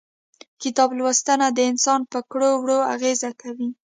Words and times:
کتاب 0.61 0.89
لوستنه 0.97 1.47
د 1.53 1.59
انسان 1.71 2.01
پر 2.11 2.21
کړو 2.31 2.49
وړو 2.61 2.79
اغيزه 2.93 3.31
کوي. 3.41 3.69